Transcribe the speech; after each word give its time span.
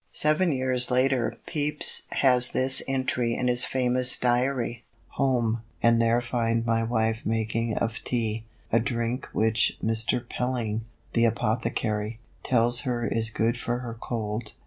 Seven 0.13 0.51
years 0.51 0.89
later 0.89 1.37
Pepys 1.45 2.07
has 2.13 2.53
this 2.53 2.81
entry 2.87 3.35
in 3.35 3.47
his 3.47 3.65
famous 3.65 4.17
Diary: 4.17 4.83
"Home, 5.09 5.61
and 5.83 6.01
there 6.01 6.21
find 6.21 6.65
my 6.65 6.81
wife 6.81 7.21
making 7.23 7.77
of 7.77 8.03
Tea, 8.03 8.43
a 8.71 8.79
drink 8.79 9.29
which 9.31 9.77
Mr. 9.85 10.27
Pelling, 10.27 10.81
the 11.13 11.25
apothicary, 11.25 12.17
tells 12.41 12.79
her 12.79 13.05
is 13.05 13.29
good 13.29 13.59
for 13.59 13.77
her 13.77 13.93
cold." 13.93 14.53